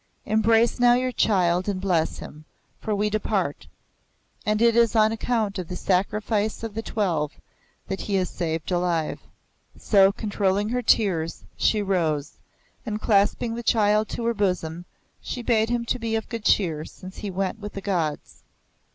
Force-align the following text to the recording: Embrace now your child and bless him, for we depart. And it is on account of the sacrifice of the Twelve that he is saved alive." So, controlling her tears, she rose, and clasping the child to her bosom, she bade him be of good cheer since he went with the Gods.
Embrace 0.25 0.79
now 0.79 0.95
your 0.95 1.11
child 1.11 1.69
and 1.69 1.79
bless 1.79 2.17
him, 2.17 2.43
for 2.79 2.95
we 2.95 3.07
depart. 3.07 3.67
And 4.47 4.59
it 4.59 4.75
is 4.75 4.95
on 4.95 5.11
account 5.11 5.59
of 5.59 5.67
the 5.67 5.75
sacrifice 5.75 6.63
of 6.63 6.73
the 6.73 6.81
Twelve 6.81 7.33
that 7.87 8.01
he 8.01 8.15
is 8.15 8.27
saved 8.27 8.71
alive." 8.71 9.19
So, 9.77 10.11
controlling 10.11 10.69
her 10.69 10.81
tears, 10.81 11.43
she 11.55 11.83
rose, 11.83 12.39
and 12.83 12.99
clasping 12.99 13.53
the 13.53 13.61
child 13.61 14.09
to 14.09 14.25
her 14.25 14.33
bosom, 14.33 14.85
she 15.21 15.43
bade 15.43 15.69
him 15.69 15.85
be 15.99 16.15
of 16.15 16.29
good 16.29 16.45
cheer 16.45 16.83
since 16.83 17.17
he 17.17 17.29
went 17.29 17.59
with 17.59 17.73
the 17.73 17.79
Gods. 17.81 18.41